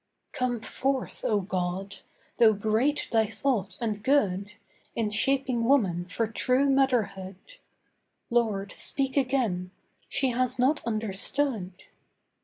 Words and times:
Come 0.31 0.61
forth, 0.61 1.23
O 1.23 1.41
God! 1.41 1.97
though 2.37 2.53
great 2.53 3.07
Thy 3.11 3.27
thought 3.27 3.77
and 3.79 4.01
good, 4.01 4.53
In 4.95 5.11
shaping 5.11 5.63
woman 5.65 6.05
for 6.05 6.25
true 6.25 6.67
Motherhood, 6.71 7.37
Lord, 8.31 8.73
speak 8.75 9.15
again; 9.15 9.69
she 10.09 10.29
has 10.29 10.57
not 10.57 10.83
understood. 10.87 11.83